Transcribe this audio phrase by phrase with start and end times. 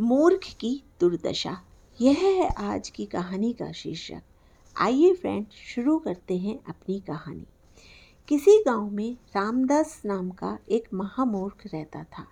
[0.00, 1.60] मूर्ख की दुर्दशा।
[2.00, 4.22] यह है आज की कहानी का शीर्षक।
[4.76, 7.46] आइए फ्रेंड शुरू करते हैं अपनी कहानी।
[8.28, 12.26] किसी गाँव में रामदास नाम का एक महामूर्ख रहता था।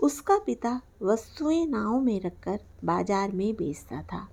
[0.00, 4.28] उसका पिता वस्तुएँ नाव में रखकर बाज़ार में बेचता था।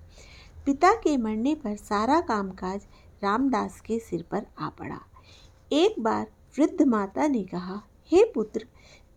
[0.66, 2.86] पिता के मरने पर सारा कामकाज
[3.22, 5.00] रामदास के सिर पर आ पड़ा।
[5.72, 6.26] एक बार
[6.58, 8.66] वृद्ध माता ने कहा, हे पुत्र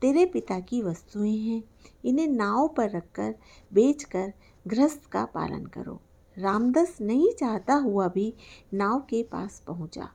[0.06, 1.64] तेरे पिता की वस्तुएँ हैं,
[2.06, 3.36] इन्हें नाव पर रखकर
[3.74, 4.34] बेचकर
[4.68, 6.02] गृहस्थ का पालन करो।
[6.40, 8.34] रामदास नहीं चाहता हुआ भी
[8.74, 10.10] नाव के पास पहुँचा।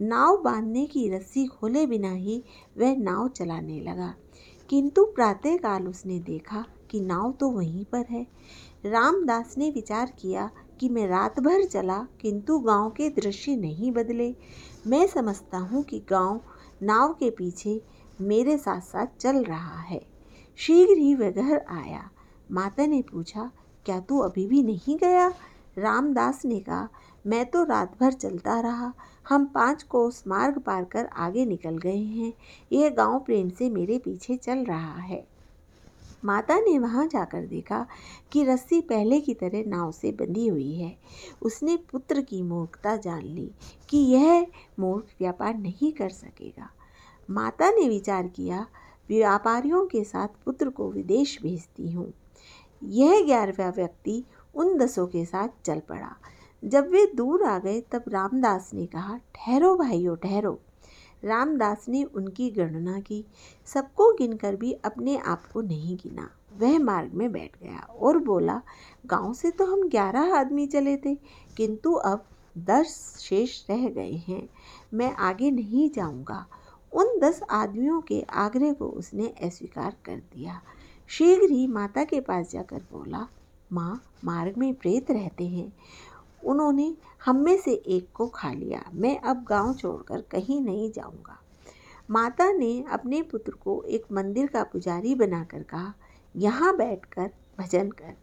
[0.00, 2.44] नाव बांधने की रस्सी खोले बिना ही
[2.78, 4.14] वह नाव चलाने लगा।
[4.70, 8.26] किंतु प्रातःकाल उसने देखा कि नाव तो वहीं पर है।
[8.86, 14.36] रामदास ने विचार किया कि मैं रात भर चला, किंतु गाँव के दृश्य नहीं बदले।
[14.86, 16.40] मैं समझता हूँ कि गाँव
[16.82, 17.84] नाव के पीछे
[18.20, 20.06] मेरे साथ साथ चल रहा है।
[20.56, 22.10] शीघ्र ही वह घर आया।
[22.50, 23.50] माता ने पूछा,
[23.86, 25.34] क्या तू अभी भी नहीं गया?
[25.78, 26.88] रामदास ने कहा,
[27.26, 28.92] मैं तो रात भर चलता रहा।
[29.28, 32.32] हम पाँच कोस मार्ग पार कर आगे निकल गए हैं।
[32.72, 35.26] यह गाँव प्रेम से मेरे पीछे चल रहा है।
[36.24, 37.86] माता ने वहाँ जाकर देखा
[38.32, 40.96] कि रस्सी पहले की तरह नाव से बंधी हुई है।
[41.42, 43.50] उसने पुत्र की मूर्खता जान ली
[43.88, 44.46] कि यह
[44.80, 46.70] मूर्ख व्यापार नहीं कर सकेगा।
[47.30, 48.66] माता ने विचार किया,
[49.08, 52.12] व्यापारियों के साथ पुत्र को विदेश भेजती हूँ।
[52.84, 56.16] यह ग्यारहवा व्यक्ति उन दसों के साथ चल पड़ा।
[56.64, 60.60] जब वे दूर आ गए, तब रामदास ने कहा, ठहरो भाइयों, ठहरो।
[61.24, 63.24] रामदास ने उनकी गणना की।
[63.66, 68.62] सबको गिनकर भी अपने आप को नहीं गिना। वह मार्ग में बैठ गया और बोला,
[69.06, 71.14] गाँव से तो हम ग्यारह आदमी चले थे,
[71.56, 72.24] किंतु अब
[72.58, 74.48] दस शेष रह गए हैं।
[74.94, 76.46] मैं आगे नहीं जाऊँगा।
[76.94, 80.60] उन दस आदमियों के आग्रह को उसने अस्वीकार कर दिया।
[81.08, 83.28] शीघ्र ही माता के पास जाकर बोला,
[83.72, 85.72] माँ, मार्ग में प्रेत रहते हैं।
[86.44, 91.40] उन्होंने हम में से एक को खा लिया। मैं अब गाँव छोड़कर कहीं नहीं जाऊँगा।
[92.10, 95.94] माता ने अपने पुत्र को एक मंदिर का पुजारी बनाकर कहा,
[96.36, 98.16] यहाँ बैठकर भजन कर।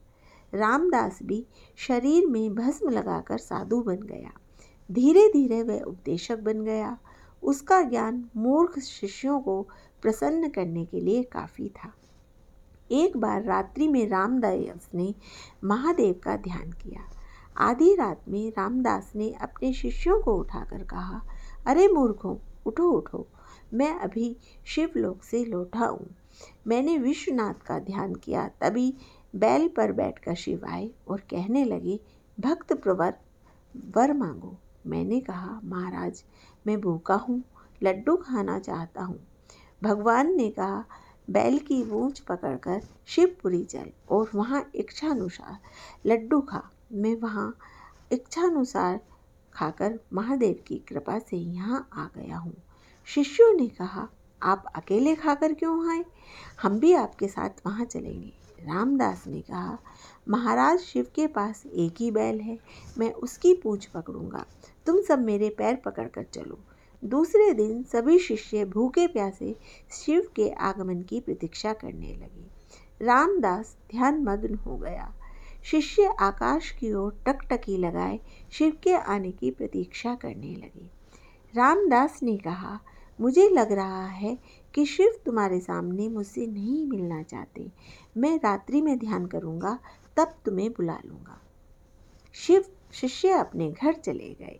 [0.53, 1.45] रामदास भी
[1.77, 4.31] शरीर में भस्म लगाकर साधु बन गया।
[4.91, 6.97] धीरे धीरे वह उपदेशक बन गया।
[7.43, 9.67] उसका ज्ञान मूर्ख शिष्यों को
[10.01, 11.93] प्रसन्न करने के लिए काफ़ी था।
[12.91, 15.15] एक बार रात्रि में रामदास ने
[15.63, 17.01] महादेव का ध्यान किया।
[17.57, 21.21] आधी रात में रामदास ने अपने शिष्यों को उठाकर कहा,
[21.65, 23.27] अरे मूर्खों, उठो उठो।
[23.73, 26.15] मैं अभी शिवलोक से लौटा हूँ।
[26.67, 28.93] मैंने विश्वनाथ का ध्यान किया, तभी
[29.35, 31.99] बैल पर बैठकर शिव आए और कहने लगे,
[32.39, 33.13] भक्त प्रवर,
[33.95, 36.23] वर मांगो। मैंने कहा, महाराज,
[36.67, 37.43] मैं भूखा हूँ,
[37.83, 39.19] लड्डू खाना चाहता हूँ।
[39.83, 40.85] भगवान ने कहा,
[41.29, 45.57] बैल की वूँच पकड़कर शिवपुरी चल और वहाँ इच्छानुसार
[46.05, 47.57] लड्डू खा। मैं वहाँ
[48.11, 48.99] इच्छानुसार
[49.53, 52.53] खाकर महादेव की कृपा से यहाँ आ गया हूँ।
[53.05, 54.07] शिष्यों ने कहा,
[54.43, 56.05] आप अकेले खाकर क्यों आए?
[56.61, 59.77] हम भी आपके साथ वहाँ चलेंगे। रामदास ने कहा,
[60.29, 62.59] महाराज शिव के पास एक ही बैल है,
[62.97, 64.45] मैं उसकी पूछ पकड़ूँगा।
[64.85, 66.59] तुम सब मेरे पैर पकड़कर चलो।
[67.03, 69.55] दूसरे दिन सभी शिष्य भूखे प्यासे
[69.91, 72.61] शिव के आगमन की प्रतीक्षा करने लगे।
[73.05, 75.13] रामदास ध्यान मग्न हो गया।
[75.63, 78.19] शिष्य आकाश की ओर टकटकी लगाए
[78.51, 80.89] शिव के आने की प्रतीक्षा करने लगे।
[81.55, 82.79] रामदास ने कहा
[83.21, 84.39] मुझे लग रहा है
[84.73, 87.71] कि शिव तुम्हारे सामने मुझसे नहीं मिलना चाहते।
[88.17, 89.79] मैं रात्रि में ध्यान करूँगा,
[90.17, 91.41] तब तुम्हें बुला लूँगा।
[92.33, 94.59] शिव शिष्य अपने घर चले गए।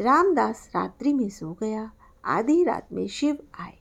[0.00, 1.92] रामदास रात्रि में सो गया।
[2.24, 3.78] आधी रात में शिव आए।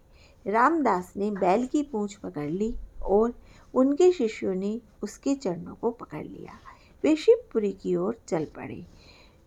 [0.47, 3.39] रामदास ने बैल की पूंछ पकड़ ली और
[3.73, 6.59] उनके शिष्यों ने उसके चरणों को पकड़ लिया।
[7.03, 8.85] वे शिवपुरी की ओर चल पड़े।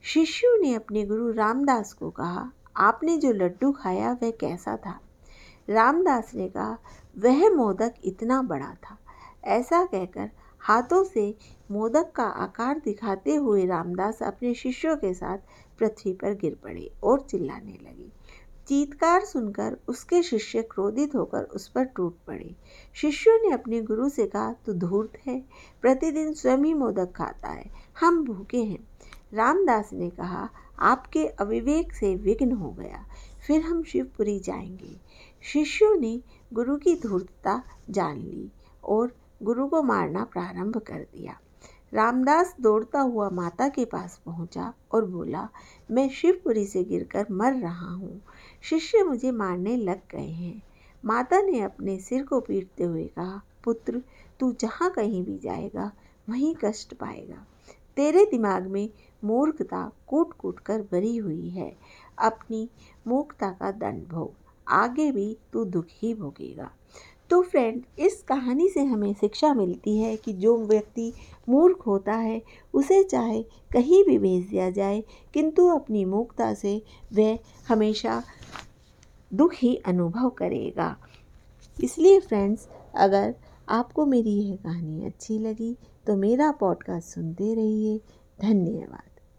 [0.03, 5.01] शिष्यों ने अपने गुरु रामदास को कहा आपने जो लड्डू खाया वह कैसा था?
[5.71, 6.79] रामदास ने कहा,
[7.19, 8.99] वह मोदक इतना बड़ा था।
[9.45, 10.31] ऐसा कहकर
[10.61, 11.37] हाथों से
[11.71, 15.39] मोदक का आकार दिखाते हुए रामदास अपने शिष्यों के साथ
[15.79, 18.13] पृथ्वी पर गिर पड़े और चिल्लाने लगे।
[18.69, 22.57] चीतकार सुनकर उसके शिष्य क्रोधित होकर उस पर टूट पड़े।
[22.95, 25.45] शिष्यों ने अपने गुरु से कहा, तू धूर्त है,
[25.83, 27.71] प्रतिदिन स्वयं ही मोदक खाता है,
[28.01, 28.89] हम भूखे हैं।
[29.35, 30.49] रामदास ने कहा,
[30.79, 33.07] आपके अविवेक से विघ्न हो गया,
[33.47, 35.01] फिर हम शिवपुरी जाएँगे।
[35.43, 36.23] शिष्यों ने
[36.53, 38.53] गुरु की धूर्तता जान ली
[38.85, 41.41] और गुरु को मारना प्रारंभ कर दिया।
[41.95, 45.49] रामदास दौड़ता हुआ माता के पास पहुँचा और बोला,
[45.91, 48.23] मैं शिवपुरी से गिरकर मर रहा हूँ।
[48.63, 50.63] शिष्य मुझे मारने लग गए हैं।
[51.05, 54.03] माता ने अपने सिर को पीटते हुए कहा, पुत्र,
[54.41, 55.93] तू जहाँ कहीं भी जाएगा,
[56.29, 57.47] वहीं कष्ट पाएगा।
[57.97, 58.91] तेरे दिमाग में
[59.25, 61.77] मूर्खता कूट कूट कर भरी हुई है।
[62.19, 62.71] अपनी
[63.07, 64.33] मूर्खता का दंड भोग।
[64.69, 66.71] आगे भी तू दुख ही भोगेगा।
[67.31, 71.13] तो फ्रेंड इस कहानी से हमें शिक्षा मिलती है कि जो व्यक्ति
[71.49, 72.43] मूर्ख होता है,
[72.75, 73.43] उसे चाहे
[73.73, 75.03] कहीं भी भेज दिया जाए,
[75.35, 76.83] किंतु अपनी मूर्खता से
[77.13, 77.39] वह
[77.69, 78.23] हमेशा
[79.35, 80.97] दुख ही अनुभव करेगा।
[81.77, 83.35] इसलिए फ्रेंड्स अगर
[83.69, 85.77] आपको मेरी यह कहानी अच्छी लगी
[86.07, 88.01] तो मेरा पॉडकास्ट सुनते रहिए।
[88.43, 89.08] धन्यवाद।